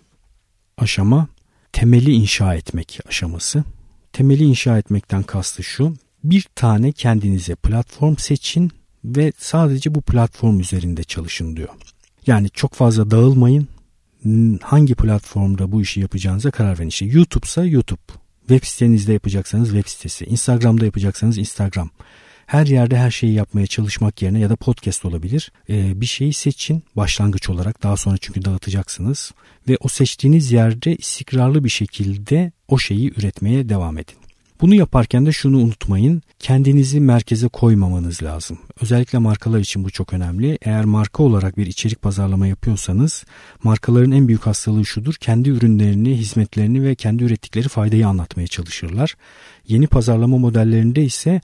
aşama 0.78 1.28
temeli 1.72 2.12
inşa 2.12 2.54
etmek 2.54 3.00
aşaması. 3.08 3.64
Temeli 4.12 4.44
inşa 4.44 4.78
etmekten 4.78 5.22
kastı 5.22 5.62
şu. 5.62 5.94
Bir 6.24 6.46
tane 6.54 6.92
kendinize 6.92 7.54
platform 7.54 8.16
seçin 8.16 8.70
ve 9.04 9.32
sadece 9.38 9.94
bu 9.94 10.02
platform 10.02 10.60
üzerinde 10.60 11.04
çalışın 11.04 11.56
diyor. 11.56 11.68
Yani 12.26 12.50
çok 12.50 12.74
fazla 12.74 13.10
dağılmayın. 13.10 13.68
Hangi 14.62 14.94
platformda 14.94 15.72
bu 15.72 15.82
işi 15.82 16.00
yapacağınıza 16.00 16.50
karar 16.50 16.78
verin. 16.78 16.88
İşte 16.88 17.06
YouTube'sa 17.06 17.64
YouTube. 17.64 18.19
Web 18.50 18.66
sitenizde 18.66 19.12
yapacaksanız 19.12 19.68
web 19.68 19.88
sitesi. 19.88 20.24
Instagram'da 20.24 20.84
yapacaksanız 20.84 21.38
Instagram 21.38 21.90
her 22.50 22.66
yerde 22.66 22.96
her 22.96 23.10
şeyi 23.10 23.32
yapmaya 23.32 23.66
çalışmak 23.66 24.22
yerine 24.22 24.40
ya 24.40 24.50
da 24.50 24.56
podcast 24.56 25.04
olabilir. 25.04 25.52
Ee, 25.68 26.00
bir 26.00 26.06
şeyi 26.06 26.32
seçin 26.32 26.82
başlangıç 26.96 27.50
olarak 27.50 27.82
daha 27.82 27.96
sonra 27.96 28.16
çünkü 28.20 28.44
dağıtacaksınız 28.44 29.32
ve 29.68 29.76
o 29.80 29.88
seçtiğiniz 29.88 30.52
yerde 30.52 30.96
istikrarlı 30.96 31.64
bir 31.64 31.68
şekilde 31.68 32.52
o 32.68 32.78
şeyi 32.78 33.12
üretmeye 33.18 33.68
devam 33.68 33.98
edin. 33.98 34.19
Bunu 34.60 34.74
yaparken 34.74 35.26
de 35.26 35.32
şunu 35.32 35.58
unutmayın. 35.58 36.22
Kendinizi 36.38 37.00
merkeze 37.00 37.48
koymamanız 37.48 38.22
lazım. 38.22 38.58
Özellikle 38.80 39.18
markalar 39.18 39.58
için 39.58 39.84
bu 39.84 39.90
çok 39.90 40.12
önemli. 40.12 40.58
Eğer 40.62 40.84
marka 40.84 41.22
olarak 41.22 41.56
bir 41.56 41.66
içerik 41.66 42.02
pazarlama 42.02 42.46
yapıyorsanız 42.46 43.24
markaların 43.62 44.12
en 44.12 44.28
büyük 44.28 44.46
hastalığı 44.46 44.86
şudur. 44.86 45.14
Kendi 45.14 45.50
ürünlerini, 45.50 46.16
hizmetlerini 46.16 46.82
ve 46.82 46.94
kendi 46.94 47.24
ürettikleri 47.24 47.68
faydayı 47.68 48.06
anlatmaya 48.08 48.46
çalışırlar. 48.46 49.14
Yeni 49.68 49.86
pazarlama 49.86 50.38
modellerinde 50.38 51.04
ise 51.04 51.40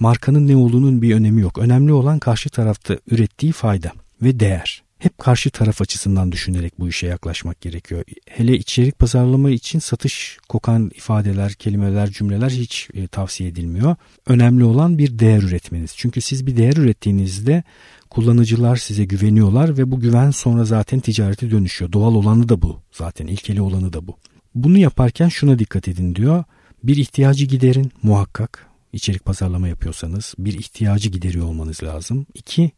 markanın 0.00 0.48
ne 0.48 0.56
olduğunun 0.56 1.02
bir 1.02 1.14
önemi 1.14 1.40
yok. 1.40 1.58
Önemli 1.58 1.92
olan 1.92 2.18
karşı 2.18 2.50
tarafta 2.50 2.98
ürettiği 3.10 3.52
fayda 3.52 3.92
ve 4.22 4.40
değer. 4.40 4.82
Hep 5.00 5.18
karşı 5.18 5.50
taraf 5.50 5.82
açısından 5.82 6.32
düşünerek 6.32 6.80
bu 6.80 6.88
işe 6.88 7.06
yaklaşmak 7.06 7.60
gerekiyor. 7.60 8.04
Hele 8.26 8.56
içerik 8.56 8.98
pazarlama 8.98 9.50
için 9.50 9.78
satış 9.78 10.38
kokan 10.48 10.90
ifadeler, 10.94 11.52
kelimeler, 11.52 12.10
cümleler 12.10 12.50
hiç 12.50 12.88
e, 12.94 13.06
tavsiye 13.06 13.48
edilmiyor. 13.48 13.96
Önemli 14.26 14.64
olan 14.64 14.98
bir 14.98 15.18
değer 15.18 15.42
üretmeniz. 15.42 15.92
Çünkü 15.96 16.20
siz 16.20 16.46
bir 16.46 16.56
değer 16.56 16.76
ürettiğinizde 16.76 17.62
kullanıcılar 18.10 18.76
size 18.76 19.04
güveniyorlar 19.04 19.78
ve 19.78 19.90
bu 19.90 20.00
güven 20.00 20.30
sonra 20.30 20.64
zaten 20.64 21.00
ticarete 21.00 21.50
dönüşüyor. 21.50 21.92
Doğal 21.92 22.14
olanı 22.14 22.48
da 22.48 22.62
bu 22.62 22.80
zaten 22.92 23.26
ilkeli 23.26 23.60
olanı 23.62 23.92
da 23.92 24.06
bu. 24.06 24.16
Bunu 24.54 24.78
yaparken 24.78 25.28
şuna 25.28 25.58
dikkat 25.58 25.88
edin 25.88 26.14
diyor. 26.14 26.44
Bir 26.84 26.96
ihtiyacı 26.96 27.46
giderin 27.46 27.92
muhakkak 28.02 28.66
içerik 28.92 29.24
pazarlama 29.24 29.68
yapıyorsanız 29.68 30.34
bir 30.38 30.58
ihtiyacı 30.58 31.08
gideriyor 31.08 31.46
olmanız 31.46 31.82
lazım. 31.82 32.26
İki, 32.34 32.70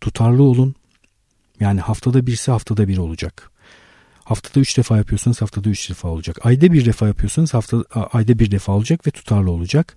tutarlı 0.00 0.42
olun. 0.42 0.74
Yani 1.60 1.80
haftada 1.80 2.26
birse 2.26 2.52
haftada 2.52 2.88
bir 2.88 2.98
olacak. 2.98 3.50
Haftada 4.24 4.60
üç 4.60 4.78
defa 4.78 4.96
yapıyorsanız 4.96 5.42
haftada 5.42 5.68
üç 5.68 5.90
defa 5.90 6.08
olacak. 6.08 6.38
Ayda 6.42 6.72
bir 6.72 6.84
defa 6.84 7.06
yapıyorsanız 7.06 7.54
hafta 7.54 7.84
ayda 8.12 8.38
bir 8.38 8.50
defa 8.50 8.72
olacak 8.72 9.06
ve 9.06 9.10
tutarlı 9.10 9.50
olacak. 9.50 9.96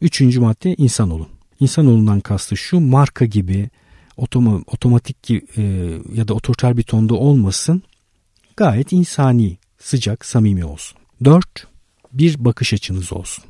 Üçüncü 0.00 0.40
madde 0.40 0.74
insan 0.74 1.10
olun. 1.10 1.28
İnsan 1.60 1.86
olundan 1.86 2.20
kastı 2.20 2.56
şu 2.56 2.80
marka 2.80 3.24
gibi 3.24 3.70
otoma, 4.16 4.62
otomatik 4.66 5.30
e, 5.30 5.62
ya 6.14 6.28
da 6.28 6.34
otoriter 6.34 6.76
bir 6.76 6.82
tonda 6.82 7.14
olmasın. 7.14 7.82
Gayet 8.56 8.92
insani, 8.92 9.58
sıcak, 9.78 10.24
samimi 10.26 10.64
olsun. 10.64 10.98
Dört, 11.24 11.66
bir 12.12 12.44
bakış 12.44 12.72
açınız 12.72 13.12
olsun. 13.12 13.44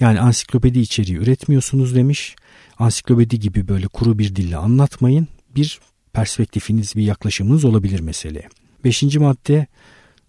Yani 0.00 0.20
ansiklopedi 0.20 0.78
içeriği 0.78 1.18
üretmiyorsunuz 1.18 1.94
demiş. 1.94 2.36
Ansiklopedi 2.78 3.40
gibi 3.40 3.68
böyle 3.68 3.86
kuru 3.86 4.18
bir 4.18 4.36
dille 4.36 4.56
anlatmayın. 4.56 5.28
Bir 5.56 5.80
perspektifiniz, 6.18 6.96
bir 6.96 7.02
yaklaşımınız 7.02 7.64
olabilir 7.64 8.00
meseleye. 8.00 8.48
Beşinci 8.84 9.18
madde 9.18 9.66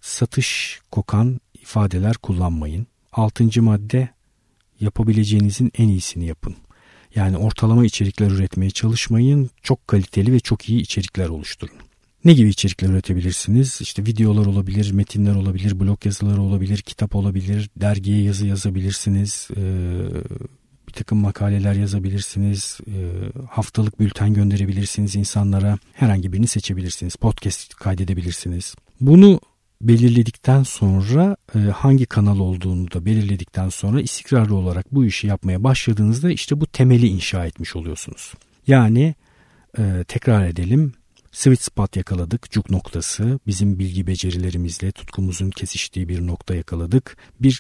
satış 0.01 0.79
kokan 0.91 1.39
ifadeler 1.53 2.15
kullanmayın. 2.15 2.87
Altıncı 3.11 3.63
madde 3.63 4.09
yapabileceğinizin 4.79 5.71
en 5.77 5.87
iyisini 5.87 6.25
yapın. 6.25 6.55
Yani 7.15 7.37
ortalama 7.37 7.85
içerikler 7.85 8.31
üretmeye 8.31 8.71
çalışmayın. 8.71 9.49
Çok 9.63 9.87
kaliteli 9.87 10.33
ve 10.33 10.39
çok 10.39 10.69
iyi 10.69 10.81
içerikler 10.81 11.29
oluşturun. 11.29 11.75
Ne 12.25 12.33
gibi 12.33 12.49
içerikler 12.49 12.89
üretebilirsiniz? 12.89 13.81
İşte 13.81 14.05
videolar 14.05 14.45
olabilir, 14.45 14.91
metinler 14.91 15.35
olabilir, 15.35 15.79
blog 15.79 16.05
yazıları 16.05 16.41
olabilir, 16.41 16.77
kitap 16.77 17.15
olabilir, 17.15 17.69
dergiye 17.75 18.21
yazı 18.21 18.47
yazabilirsiniz, 18.47 19.47
bir 20.89 20.93
takım 20.93 21.17
makaleler 21.17 21.73
yazabilirsiniz, 21.73 22.79
haftalık 23.49 23.99
bülten 23.99 24.33
gönderebilirsiniz 24.33 25.15
insanlara, 25.15 25.77
herhangi 25.93 26.33
birini 26.33 26.47
seçebilirsiniz, 26.47 27.15
podcast 27.15 27.75
kaydedebilirsiniz. 27.75 28.75
Bunu 29.01 29.39
belirledikten 29.81 30.63
sonra 30.63 31.37
hangi 31.73 32.05
kanal 32.05 32.39
olduğunu 32.39 32.91
da 32.91 33.05
belirledikten 33.05 33.69
sonra 33.69 34.01
istikrarlı 34.01 34.55
olarak 34.55 34.95
bu 34.95 35.05
işi 35.05 35.27
yapmaya 35.27 35.63
başladığınızda 35.63 36.31
işte 36.31 36.61
bu 36.61 36.67
temeli 36.67 37.07
inşa 37.07 37.45
etmiş 37.45 37.75
oluyorsunuz. 37.75 38.33
Yani 38.67 39.15
tekrar 40.07 40.45
edelim 40.45 40.93
Sweet 41.31 41.61
spot 41.61 41.95
yakaladık, 41.95 42.51
cuk 42.51 42.69
noktası. 42.69 43.39
Bizim 43.47 43.79
bilgi 43.79 44.07
becerilerimizle 44.07 44.91
tutkumuzun 44.91 45.49
kesiştiği 45.49 46.09
bir 46.09 46.27
nokta 46.27 46.55
yakaladık. 46.55 47.17
Bir 47.39 47.59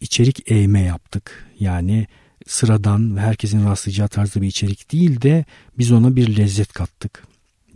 içerik 0.00 0.50
eğme 0.50 0.80
yaptık. 0.80 1.50
Yani 1.60 2.06
sıradan 2.46 3.16
ve 3.16 3.20
herkesin 3.20 3.64
rastlayacağı 3.64 4.08
tarzda 4.08 4.42
bir 4.42 4.46
içerik 4.46 4.92
değil 4.92 5.22
de 5.22 5.44
biz 5.78 5.92
ona 5.92 6.16
bir 6.16 6.36
lezzet 6.36 6.72
kattık 6.72 7.22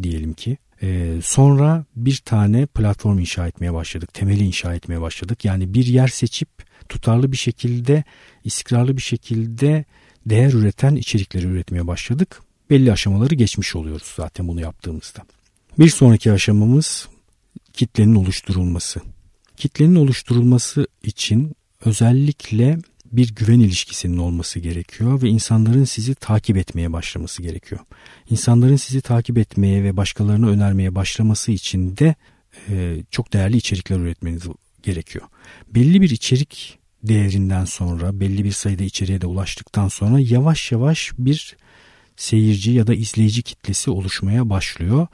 diyelim 0.02 0.32
ki. 0.32 0.56
Ee, 0.82 1.18
sonra 1.22 1.84
bir 1.96 2.16
tane 2.16 2.66
platform 2.66 3.18
inşa 3.18 3.48
etmeye 3.48 3.74
başladık. 3.74 4.14
Temeli 4.14 4.44
inşa 4.44 4.74
etmeye 4.74 5.00
başladık. 5.00 5.44
Yani 5.44 5.74
bir 5.74 5.86
yer 5.86 6.08
seçip 6.08 6.48
tutarlı 6.88 7.32
bir 7.32 7.36
şekilde, 7.36 8.04
istikrarlı 8.44 8.96
bir 8.96 9.02
şekilde 9.02 9.84
değer 10.26 10.52
üreten 10.52 10.96
içerikleri 10.96 11.46
üretmeye 11.46 11.86
başladık 11.86 12.42
belli 12.70 12.92
aşamaları 12.92 13.34
geçmiş 13.34 13.76
oluyoruz 13.76 14.12
zaten 14.16 14.48
bunu 14.48 14.60
yaptığımızda. 14.60 15.20
Bir 15.78 15.88
sonraki 15.88 16.32
aşamamız 16.32 17.08
kitlenin 17.72 18.14
oluşturulması. 18.14 19.00
Kitlenin 19.56 19.94
oluşturulması 19.94 20.86
için 21.02 21.56
özellikle 21.84 22.78
bir 23.12 23.34
güven 23.34 23.60
ilişkisinin 23.60 24.16
olması 24.16 24.60
gerekiyor 24.60 25.22
ve 25.22 25.28
insanların 25.28 25.84
sizi 25.84 26.14
takip 26.14 26.56
etmeye 26.56 26.92
başlaması 26.92 27.42
gerekiyor. 27.42 27.80
İnsanların 28.30 28.76
sizi 28.76 29.00
takip 29.00 29.38
etmeye 29.38 29.84
ve 29.84 29.96
başkalarına 29.96 30.48
önermeye 30.48 30.94
başlaması 30.94 31.52
için 31.52 31.96
de 31.96 32.14
e, 32.68 33.02
çok 33.10 33.32
değerli 33.32 33.56
içerikler 33.56 33.98
üretmeniz 33.98 34.42
gerekiyor. 34.82 35.24
Belli 35.74 36.00
bir 36.00 36.10
içerik 36.10 36.78
değerinden 37.02 37.64
sonra, 37.64 38.20
belli 38.20 38.44
bir 38.44 38.52
sayıda 38.52 38.84
içeriğe 38.84 39.20
de 39.20 39.26
ulaştıktan 39.26 39.88
sonra 39.88 40.20
yavaş 40.20 40.72
yavaş 40.72 41.12
bir 41.18 41.56
seyirci 42.16 42.70
ya 42.70 42.86
da 42.86 42.94
izleyici 42.94 43.42
kitlesi 43.42 43.90
oluşmaya 43.90 44.50
başlıyor. 44.50 45.06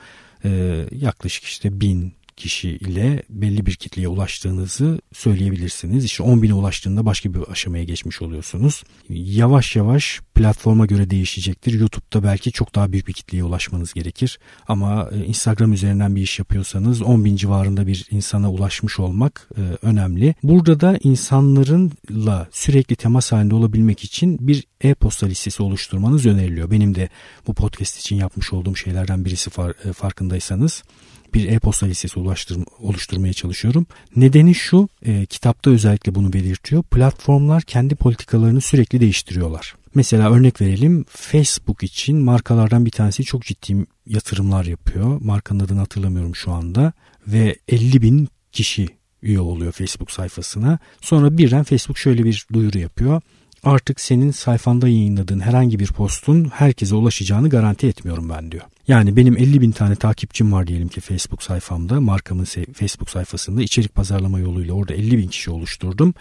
Ee, 0.44 0.84
yaklaşık 0.92 1.44
işte 1.44 1.80
bin 1.80 2.12
kişi 2.36 2.68
ile 2.68 3.22
belli 3.30 3.66
bir 3.66 3.74
kitleye 3.74 4.08
ulaştığınızı 4.08 5.00
söyleyebilirsiniz. 5.12 6.04
İşte 6.04 6.22
10 6.22 6.42
bine 6.42 6.54
ulaştığında 6.54 7.06
başka 7.06 7.34
bir 7.34 7.40
aşamaya 7.50 7.84
geçmiş 7.84 8.22
oluyorsunuz. 8.22 8.84
Yavaş 9.08 9.76
yavaş 9.76 10.20
platforma 10.34 10.86
göre 10.86 11.10
değişecektir. 11.10 11.72
YouTube'da 11.72 12.22
belki 12.22 12.52
çok 12.52 12.74
daha 12.74 12.92
büyük 12.92 13.08
bir 13.08 13.12
kitleye 13.12 13.44
ulaşmanız 13.44 13.92
gerekir. 13.92 14.38
Ama 14.68 15.08
e, 15.12 15.24
Instagram 15.24 15.72
üzerinden 15.72 16.16
bir 16.16 16.22
iş 16.22 16.38
yapıyorsanız 16.38 17.02
10 17.02 17.24
bin 17.24 17.36
civarında 17.36 17.86
bir 17.86 18.06
insana 18.10 18.52
ulaşmış 18.52 19.00
olmak 19.00 19.48
e, 19.56 19.60
önemli. 19.86 20.34
Burada 20.42 20.80
da 20.80 20.98
insanlarınla 21.02 22.48
sürekli 22.52 22.96
temas 22.96 23.32
halinde 23.32 23.54
olabilmek 23.54 24.04
için 24.04 24.48
bir 24.48 24.64
e-posta 24.80 25.26
listesi 25.26 25.62
oluşturmanız 25.62 26.26
öneriliyor. 26.26 26.70
Benim 26.70 26.94
de 26.94 27.08
bu 27.46 27.54
podcast 27.54 27.98
için 27.98 28.16
yapmış 28.16 28.52
olduğum 28.52 28.76
şeylerden 28.76 29.24
birisi 29.24 29.50
e, 29.84 29.92
farkındaysanız 29.92 30.82
bir 31.34 31.48
e-posta 31.48 31.86
listesi 31.86 32.20
oluşturmaya 32.80 33.32
çalışıyorum. 33.32 33.86
Nedeni 34.16 34.54
şu, 34.54 34.88
e, 35.02 35.26
kitapta 35.26 35.70
özellikle 35.70 36.14
bunu 36.14 36.32
belirtiyor. 36.32 36.82
Platformlar 36.82 37.62
kendi 37.62 37.94
politikalarını 37.94 38.60
sürekli 38.60 39.00
değiştiriyorlar. 39.00 39.74
Mesela 39.94 40.32
örnek 40.32 40.60
verelim 40.60 41.04
Facebook 41.08 41.82
için 41.82 42.16
markalardan 42.16 42.86
bir 42.86 42.90
tanesi 42.90 43.24
çok 43.24 43.42
ciddi 43.42 43.86
yatırımlar 44.06 44.64
yapıyor. 44.64 45.20
Markanın 45.20 45.60
adını 45.60 45.78
hatırlamıyorum 45.78 46.36
şu 46.36 46.52
anda 46.52 46.92
ve 47.26 47.56
50 47.68 48.02
bin 48.02 48.28
kişi 48.52 48.88
üye 49.22 49.40
oluyor 49.40 49.72
Facebook 49.72 50.10
sayfasına. 50.10 50.78
Sonra 51.00 51.38
birden 51.38 51.64
Facebook 51.64 51.98
şöyle 51.98 52.24
bir 52.24 52.46
duyuru 52.52 52.78
yapıyor 52.78 53.22
artık 53.64 54.00
senin 54.00 54.30
sayfanda 54.30 54.88
yayınladığın 54.88 55.40
herhangi 55.40 55.78
bir 55.78 55.86
postun 55.86 56.44
herkese 56.44 56.94
ulaşacağını 56.94 57.48
garanti 57.48 57.86
etmiyorum 57.86 58.28
ben 58.28 58.52
diyor. 58.52 58.62
Yani 58.88 59.16
benim 59.16 59.36
50 59.36 59.60
bin 59.60 59.70
tane 59.70 59.96
takipçim 59.96 60.52
var 60.52 60.66
diyelim 60.66 60.88
ki 60.88 61.00
Facebook 61.00 61.42
sayfamda 61.42 62.00
markamın 62.00 62.44
Facebook 62.72 63.10
sayfasında 63.10 63.62
içerik 63.62 63.94
pazarlama 63.94 64.38
yoluyla 64.38 64.74
orada 64.74 64.94
50 64.94 65.18
bin 65.18 65.28
kişi 65.28 65.50
oluşturdum. 65.50 66.14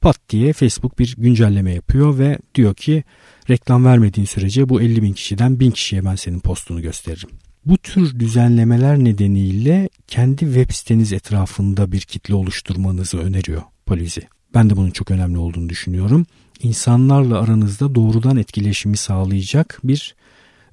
Pat 0.00 0.16
diye 0.30 0.52
Facebook 0.52 0.98
bir 0.98 1.14
güncelleme 1.18 1.74
yapıyor 1.74 2.18
ve 2.18 2.38
diyor 2.54 2.74
ki 2.74 3.04
reklam 3.50 3.84
vermediğin 3.84 4.26
sürece 4.26 4.68
bu 4.68 4.82
50 4.82 5.02
bin 5.02 5.12
kişiden 5.12 5.60
1000 5.60 5.70
kişiye 5.70 6.04
ben 6.04 6.14
senin 6.14 6.40
postunu 6.40 6.82
gösteririm. 6.82 7.30
Bu 7.66 7.78
tür 7.78 8.18
düzenlemeler 8.20 8.98
nedeniyle 8.98 9.88
kendi 10.06 10.38
web 10.38 10.70
siteniz 10.70 11.12
etrafında 11.12 11.92
bir 11.92 12.00
kitle 12.00 12.34
oluşturmanızı 12.34 13.18
öneriyor 13.18 13.62
Polizi. 13.86 14.22
Ben 14.54 14.70
de 14.70 14.76
bunun 14.76 14.90
çok 14.90 15.10
önemli 15.10 15.38
olduğunu 15.38 15.68
düşünüyorum 15.68 16.26
insanlarla 16.64 17.40
aranızda 17.40 17.94
doğrudan 17.94 18.36
etkileşimi 18.36 18.96
sağlayacak 18.96 19.80
bir 19.84 20.14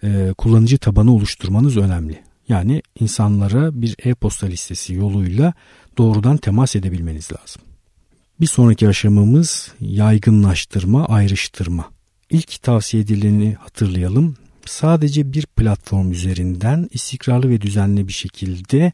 e, 0.04 0.34
kullanıcı 0.38 0.78
tabanı 0.78 1.14
oluşturmanız 1.14 1.78
önemli. 1.78 2.20
Yani 2.48 2.82
insanlara 3.00 3.82
bir 3.82 3.96
e-posta 4.04 4.48
listesi 4.48 4.94
yoluyla 4.94 5.54
doğrudan 5.98 6.38
temas 6.38 6.76
edebilmeniz 6.76 7.32
lazım. 7.32 7.62
Bir 8.40 8.46
sonraki 8.46 8.88
aşamamız 8.88 9.72
yaygınlaştırma, 9.80 11.06
ayrıştırma. 11.06 11.90
İlk 12.30 12.62
tavsiye 12.62 13.04
edileni 13.04 13.54
hatırlayalım. 13.54 14.36
Sadece 14.66 15.34
bir 15.34 15.46
platform 15.46 16.12
üzerinden 16.12 16.90
istikrarlı 16.92 17.50
ve 17.50 17.62
düzenli 17.62 18.08
bir 18.08 18.14
şekilde 18.14 18.92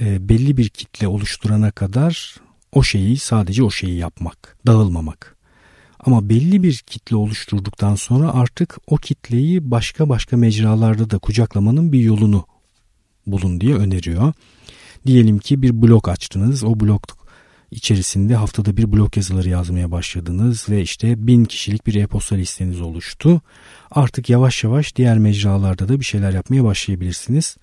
e, 0.00 0.28
belli 0.28 0.56
bir 0.56 0.68
kitle 0.68 1.08
oluşturana 1.08 1.70
kadar 1.70 2.36
o 2.72 2.82
şeyi 2.82 3.18
sadece 3.18 3.62
o 3.62 3.70
şeyi 3.70 3.98
yapmak, 3.98 4.56
dağılmamak. 4.66 5.37
Ama 6.00 6.28
belli 6.28 6.62
bir 6.62 6.74
kitle 6.74 7.16
oluşturduktan 7.16 7.94
sonra 7.94 8.34
artık 8.34 8.78
o 8.86 8.96
kitleyi 8.96 9.70
başka 9.70 10.08
başka 10.08 10.36
mecralarda 10.36 11.10
da 11.10 11.18
kucaklamanın 11.18 11.92
bir 11.92 12.00
yolunu 12.00 12.44
bulun 13.26 13.60
diye 13.60 13.74
öneriyor. 13.74 14.32
Diyelim 15.06 15.38
ki 15.38 15.62
bir 15.62 15.82
blog 15.82 16.08
açtınız. 16.08 16.64
O 16.64 16.80
blog 16.80 17.02
içerisinde 17.70 18.34
haftada 18.34 18.76
bir 18.76 18.92
blog 18.92 19.16
yazıları 19.16 19.48
yazmaya 19.48 19.90
başladınız 19.90 20.68
ve 20.68 20.82
işte 20.82 21.26
bin 21.26 21.44
kişilik 21.44 21.86
bir 21.86 21.94
e-posta 21.94 22.36
listeniz 22.36 22.80
oluştu. 22.80 23.40
Artık 23.90 24.30
yavaş 24.30 24.64
yavaş 24.64 24.96
diğer 24.96 25.18
mecralarda 25.18 25.88
da 25.88 26.00
bir 26.00 26.04
şeyler 26.04 26.32
yapmaya 26.32 26.64
başlayabilirsiniz. 26.64 27.56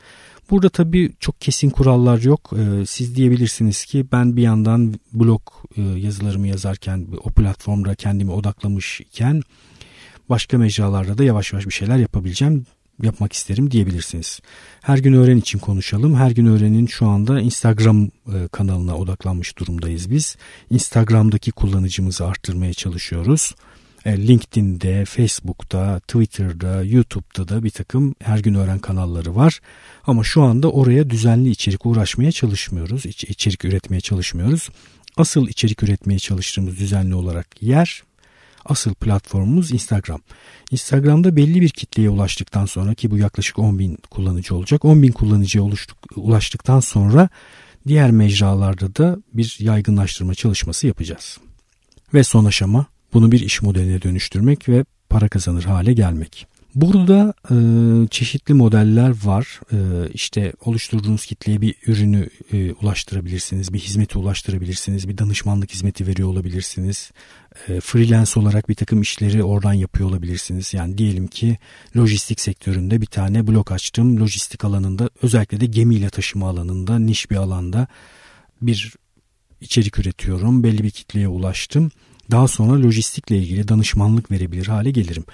Burada 0.49 0.69
tabii 0.69 1.11
çok 1.19 1.41
kesin 1.41 1.69
kurallar 1.69 2.21
yok. 2.21 2.51
Ee, 2.57 2.85
siz 2.85 3.15
diyebilirsiniz 3.15 3.85
ki 3.85 4.05
ben 4.11 4.35
bir 4.37 4.41
yandan 4.41 4.93
blog 5.13 5.41
e, 5.77 5.81
yazılarımı 5.81 6.47
yazarken 6.47 7.07
o 7.23 7.29
platformda 7.29 7.95
kendimi 7.95 8.31
odaklamış 8.31 9.01
iken 9.01 9.41
başka 10.29 10.57
mecralarda 10.57 11.17
da 11.17 11.23
yavaş 11.23 11.53
yavaş 11.53 11.65
bir 11.65 11.73
şeyler 11.73 11.97
yapabileceğim 11.97 12.65
yapmak 13.03 13.33
isterim 13.33 13.72
diyebilirsiniz. 13.72 14.39
Her 14.81 14.98
gün 14.98 15.13
öğren 15.13 15.37
için 15.37 15.59
konuşalım. 15.59 16.15
Her 16.15 16.31
gün 16.31 16.46
öğrenin 16.46 16.87
şu 16.87 17.07
anda 17.07 17.41
Instagram 17.41 18.03
e, 18.05 18.48
kanalına 18.51 18.98
odaklanmış 18.98 19.57
durumdayız 19.57 20.11
biz. 20.11 20.37
Instagram'daki 20.70 21.51
kullanıcımızı 21.51 22.25
arttırmaya 22.25 22.74
çalışıyoruz. 22.74 23.55
E, 24.05 24.27
LinkedIn'de, 24.27 25.05
Facebook'ta, 25.05 26.00
Twitter'da, 26.00 26.83
YouTube'da 26.83 27.48
da 27.48 27.63
bir 27.63 27.70
takım 27.70 28.15
her 28.24 28.39
gün 28.39 28.53
öğren 28.53 28.79
kanalları 28.79 29.35
var. 29.35 29.59
Ama 30.03 30.24
şu 30.24 30.41
anda 30.41 30.72
oraya 30.72 31.09
düzenli 31.09 31.50
içerik 31.50 31.85
uğraşmaya 31.85 32.31
çalışmıyoruz. 32.31 33.05
İç, 33.05 33.24
içerik 33.24 33.65
üretmeye 33.65 34.01
çalışmıyoruz. 34.01 34.70
Asıl 35.18 35.48
içerik 35.48 35.83
üretmeye 35.83 36.20
çalıştığımız 36.20 36.79
düzenli 36.79 37.15
olarak 37.15 37.61
yer 37.61 38.03
asıl 38.65 38.94
platformumuz 38.94 39.72
Instagram. 39.72 40.22
Instagram'da 40.72 41.35
belli 41.35 41.61
bir 41.61 41.70
kitleye 41.70 42.09
ulaştıktan 42.09 42.65
sonra 42.65 42.94
ki 42.94 43.11
bu 43.11 43.18
yaklaşık 43.18 43.59
10 43.59 43.79
bin 43.79 43.98
kullanıcı 44.09 44.55
olacak. 44.55 44.85
10 44.85 45.01
bin 45.01 45.11
kullanıcıya 45.11 45.65
ulaştıktan 46.15 46.79
sonra 46.79 47.29
diğer 47.87 48.11
mecralarda 48.11 48.96
da 48.96 49.18
bir 49.33 49.57
yaygınlaştırma 49.59 50.35
çalışması 50.35 50.87
yapacağız. 50.87 51.37
Ve 52.13 52.24
son 52.24 52.46
aşama 52.46 52.85
bunu 53.15 53.31
bir 53.31 53.39
iş 53.39 53.61
modeline 53.61 54.01
dönüştürmek 54.01 54.69
ve 54.69 54.85
para 55.09 55.27
kazanır 55.27 55.63
hale 55.63 55.93
gelmek. 55.93 56.47
Burada 56.75 57.33
e, 57.51 57.55
çeşitli 58.07 58.53
modeller 58.53 59.13
var. 59.23 59.59
E, 59.71 59.77
işte 60.13 60.53
oluşturduğunuz 60.65 61.25
kitleye 61.25 61.61
bir 61.61 61.75
ürünü 61.87 62.29
e, 62.53 62.73
ulaştırabilirsiniz, 62.73 63.73
bir 63.73 63.79
hizmeti 63.79 64.17
ulaştırabilirsiniz, 64.17 65.07
bir 65.07 65.17
danışmanlık 65.17 65.71
hizmeti 65.71 66.07
veriyor 66.07 66.29
olabilirsiniz. 66.29 67.11
E, 67.67 67.79
freelance 67.79 68.39
olarak 68.39 68.69
bir 68.69 68.75
takım 68.75 69.01
işleri 69.01 69.43
oradan 69.43 69.73
yapıyor 69.73 70.09
olabilirsiniz. 70.09 70.73
Yani 70.73 70.97
diyelim 70.97 71.27
ki 71.27 71.57
lojistik 71.97 72.39
sektöründe 72.39 73.01
bir 73.01 73.05
tane 73.05 73.47
blok 73.47 73.71
açtım. 73.71 74.19
Lojistik 74.19 74.65
alanında 74.65 75.09
özellikle 75.21 75.59
de 75.59 75.65
gemiyle 75.65 76.09
taşıma 76.09 76.49
alanında 76.49 76.99
niş 76.99 77.31
bir 77.31 77.35
alanda 77.35 77.87
bir 78.61 78.93
içerik 79.61 79.99
üretiyorum. 79.99 80.63
Belli 80.63 80.83
bir 80.83 80.91
kitleye 80.91 81.27
ulaştım. 81.27 81.91
Daha 82.31 82.48
sonra 82.48 82.83
lojistikle 82.83 83.38
ilgili 83.38 83.68
danışmanlık 83.68 84.31
verebilir 84.31 84.68
hale 84.68 84.92
gelirim. 84.92 85.25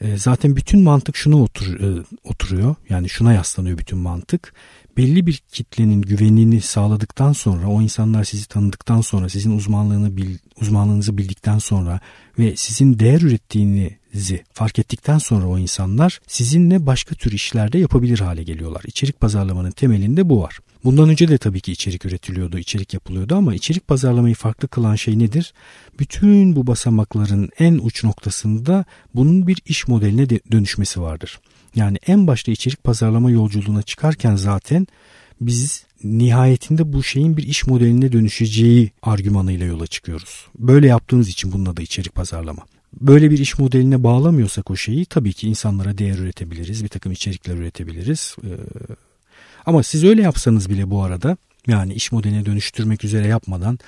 E, 0.00 0.16
zaten 0.16 0.56
bütün 0.56 0.82
mantık 0.82 1.16
şuna 1.16 1.36
otur, 1.42 1.80
e, 1.80 2.04
oturuyor. 2.24 2.74
Yani 2.88 3.08
şuna 3.08 3.32
yaslanıyor 3.32 3.78
bütün 3.78 3.98
mantık. 3.98 4.54
Belli 4.96 5.26
bir 5.26 5.42
kitlenin 5.52 6.02
güvenini 6.02 6.60
sağladıktan 6.60 7.32
sonra, 7.32 7.66
o 7.66 7.82
insanlar 7.82 8.24
sizi 8.24 8.48
tanıdıktan 8.48 9.00
sonra, 9.00 9.28
sizin 9.28 9.56
uzmanlığını 9.56 10.16
bil, 10.16 10.38
uzmanlığınızı 10.60 11.18
bildikten 11.18 11.58
sonra 11.58 12.00
ve 12.38 12.56
sizin 12.56 12.98
değer 12.98 13.20
ürettiğinizi 13.20 14.44
fark 14.52 14.78
ettikten 14.78 15.18
sonra 15.18 15.46
o 15.46 15.58
insanlar 15.58 16.20
sizinle 16.26 16.86
başka 16.86 17.14
tür 17.14 17.32
işlerde 17.32 17.78
yapabilir 17.78 18.20
hale 18.20 18.42
geliyorlar. 18.42 18.82
İçerik 18.86 19.20
pazarlamanın 19.20 19.70
temelinde 19.70 20.28
bu 20.28 20.42
var. 20.42 20.58
Bundan 20.84 21.08
önce 21.08 21.28
de 21.28 21.38
tabii 21.38 21.60
ki 21.60 21.72
içerik 21.72 22.04
üretiliyordu, 22.04 22.58
içerik 22.58 22.94
yapılıyordu 22.94 23.34
ama 23.34 23.54
içerik 23.54 23.88
pazarlamayı 23.88 24.34
farklı 24.34 24.68
kılan 24.68 24.94
şey 24.94 25.18
nedir? 25.18 25.54
Bütün 25.98 26.56
bu 26.56 26.66
basamakların 26.66 27.50
en 27.58 27.78
uç 27.78 28.04
noktasında 28.04 28.84
bunun 29.14 29.46
bir 29.46 29.58
iş 29.66 29.88
modeline 29.88 30.28
dönüşmesi 30.28 31.00
vardır. 31.00 31.40
Yani 31.74 31.98
en 32.06 32.26
başta 32.26 32.52
içerik 32.52 32.84
pazarlama 32.84 33.30
yolculuğuna 33.30 33.82
çıkarken 33.82 34.36
zaten 34.36 34.83
biz 35.40 35.84
nihayetinde 36.04 36.92
bu 36.92 37.02
şeyin 37.02 37.36
bir 37.36 37.42
iş 37.42 37.66
modeline 37.66 38.12
dönüşeceği 38.12 38.90
argümanıyla 39.02 39.66
yola 39.66 39.86
çıkıyoruz. 39.86 40.46
Böyle 40.58 40.86
yaptığımız 40.86 41.28
için 41.28 41.52
bunun 41.52 41.66
adı 41.66 41.82
içerik 41.82 42.14
pazarlama. 42.14 42.62
Böyle 43.00 43.30
bir 43.30 43.38
iş 43.38 43.58
modeline 43.58 44.04
bağlamıyorsak 44.04 44.70
o 44.70 44.76
şeyi 44.76 45.04
tabii 45.04 45.32
ki 45.32 45.48
insanlara 45.48 45.98
değer 45.98 46.18
üretebiliriz, 46.18 46.84
bir 46.84 46.88
takım 46.88 47.12
içerikler 47.12 47.54
üretebiliriz. 47.54 48.36
Ee, 48.44 48.48
ama 49.66 49.82
siz 49.82 50.04
öyle 50.04 50.22
yapsanız 50.22 50.70
bile 50.70 50.90
bu 50.90 51.02
arada 51.02 51.36
yani 51.66 51.94
iş 51.94 52.12
modeline 52.12 52.46
dönüştürmek 52.46 53.04
üzere 53.04 53.26
yapmadan 53.26 53.78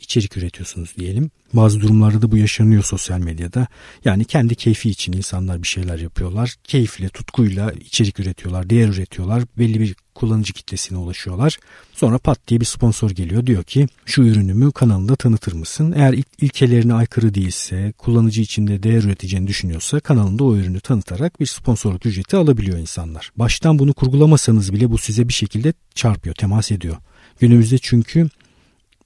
içerik 0.00 0.36
üretiyorsunuz 0.36 0.94
diyelim. 0.98 1.30
Bazı 1.52 1.80
durumlarda 1.80 2.22
da 2.22 2.30
bu 2.30 2.36
yaşanıyor 2.36 2.82
sosyal 2.82 3.18
medyada. 3.18 3.66
Yani 4.04 4.24
kendi 4.24 4.54
keyfi 4.54 4.90
için 4.90 5.12
insanlar 5.12 5.62
bir 5.62 5.68
şeyler 5.68 5.98
yapıyorlar. 5.98 6.54
Keyifle, 6.64 7.08
tutkuyla 7.08 7.72
içerik 7.72 8.20
üretiyorlar, 8.20 8.70
değer 8.70 8.88
üretiyorlar. 8.88 9.42
Belli 9.58 9.80
bir 9.80 9.96
kullanıcı 10.16 10.52
kitlesine 10.52 10.98
ulaşıyorlar. 10.98 11.58
Sonra 11.92 12.18
pat 12.18 12.48
diye 12.48 12.60
bir 12.60 12.64
sponsor 12.64 13.10
geliyor 13.10 13.46
diyor 13.46 13.62
ki 13.64 13.86
şu 14.04 14.22
ürünümü 14.22 14.72
kanalında 14.72 15.16
tanıtır 15.16 15.52
mısın? 15.52 15.94
Eğer 15.96 16.12
il- 16.12 16.22
ilkelerine 16.40 16.94
aykırı 16.94 17.34
değilse, 17.34 17.92
kullanıcı 17.98 18.42
içinde 18.42 18.82
değer 18.82 19.02
üreteceğini 19.02 19.46
düşünüyorsa 19.46 20.00
kanalında 20.00 20.44
o 20.44 20.56
ürünü 20.56 20.80
tanıtarak 20.80 21.40
bir 21.40 21.46
sponsorluk 21.46 22.06
ücreti 22.06 22.36
alabiliyor 22.36 22.78
insanlar. 22.78 23.30
Baştan 23.36 23.78
bunu 23.78 23.94
kurgulamasanız 23.94 24.72
bile 24.72 24.90
bu 24.90 24.98
size 24.98 25.28
bir 25.28 25.32
şekilde 25.32 25.72
çarpıyor, 25.94 26.34
temas 26.34 26.72
ediyor. 26.72 26.96
Günümüzde 27.40 27.78
çünkü 27.78 28.28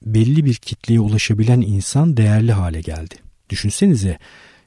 belli 0.05 0.45
bir 0.45 0.55
kitleye 0.55 0.99
ulaşabilen 0.99 1.61
insan 1.61 2.17
değerli 2.17 2.51
hale 2.51 2.81
geldi. 2.81 3.15
Düşünsenize 3.49 4.17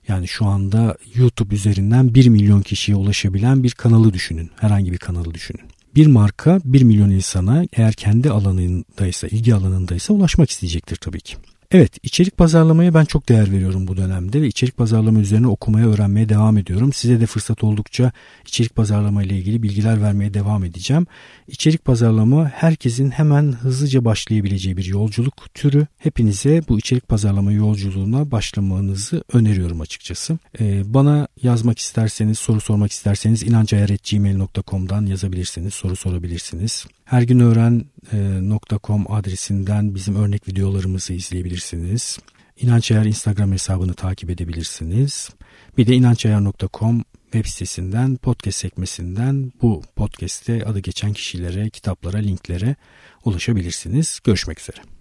yani 0.08 0.28
şu 0.28 0.46
anda 0.46 0.96
YouTube 1.14 1.54
üzerinden 1.54 2.14
1 2.14 2.28
milyon 2.28 2.62
kişiye 2.62 2.96
ulaşabilen 2.96 3.62
bir 3.62 3.70
kanalı 3.70 4.12
düşünün. 4.12 4.50
Herhangi 4.60 4.92
bir 4.92 4.98
kanalı 4.98 5.34
düşünün. 5.34 5.73
Bir 5.96 6.06
marka 6.06 6.60
1 6.64 6.82
milyon 6.82 7.10
insana 7.10 7.64
eğer 7.72 7.92
kendi 7.92 8.30
alanındaysa, 8.30 9.26
ilgi 9.26 9.54
alanındaysa 9.54 10.14
ulaşmak 10.14 10.50
isteyecektir 10.50 10.96
tabii 10.96 11.20
ki. 11.20 11.36
Evet 11.74 11.98
içerik 12.02 12.36
pazarlamaya 12.36 12.94
ben 12.94 13.04
çok 13.04 13.28
değer 13.28 13.52
veriyorum 13.52 13.88
bu 13.88 13.96
dönemde 13.96 14.42
ve 14.42 14.46
içerik 14.46 14.76
pazarlama 14.76 15.20
üzerine 15.20 15.46
okumaya 15.46 15.88
öğrenmeye 15.88 16.28
devam 16.28 16.58
ediyorum. 16.58 16.92
Size 16.92 17.20
de 17.20 17.26
fırsat 17.26 17.64
oldukça 17.64 18.12
içerik 18.46 18.74
pazarlama 18.74 19.22
ile 19.22 19.38
ilgili 19.38 19.62
bilgiler 19.62 20.02
vermeye 20.02 20.34
devam 20.34 20.64
edeceğim. 20.64 21.06
İçerik 21.48 21.84
pazarlama 21.84 22.48
herkesin 22.48 23.10
hemen 23.10 23.52
hızlıca 23.52 24.04
başlayabileceği 24.04 24.76
bir 24.76 24.84
yolculuk 24.84 25.54
türü. 25.54 25.86
Hepinize 25.98 26.62
bu 26.68 26.78
içerik 26.78 27.08
pazarlama 27.08 27.52
yolculuğuna 27.52 28.30
başlamanızı 28.30 29.24
öneriyorum 29.32 29.80
açıkçası. 29.80 30.38
Ee, 30.60 30.94
bana 30.94 31.28
yazmak 31.42 31.78
isterseniz, 31.78 32.38
soru 32.38 32.60
sormak 32.60 32.92
isterseniz 32.92 33.42
inancayar.gmail.com'dan 33.42 35.06
yazabilirsiniz, 35.06 35.74
soru 35.74 35.96
sorabilirsiniz. 35.96 36.86
Her 37.04 37.22
gün 37.22 37.40
öğren.com 37.40 39.12
adresinden 39.12 39.94
bizim 39.94 40.16
örnek 40.16 40.48
videolarımızı 40.48 41.12
izleyebilirsiniz. 41.12 42.18
İnançayar 42.56 43.04
Instagram 43.04 43.52
hesabını 43.52 43.94
takip 43.94 44.30
edebilirsiniz. 44.30 45.30
Bir 45.78 45.86
de 45.86 45.94
inançayar.com 45.94 47.04
web 47.32 47.46
sitesinden 47.46 48.16
podcast 48.16 48.58
sekmesinden 48.58 49.52
bu 49.62 49.82
podcast'te 49.96 50.64
adı 50.64 50.78
geçen 50.78 51.12
kişilere, 51.12 51.70
kitaplara, 51.70 52.18
linklere 52.18 52.76
ulaşabilirsiniz. 53.24 54.20
Görüşmek 54.24 54.60
üzere. 54.60 54.93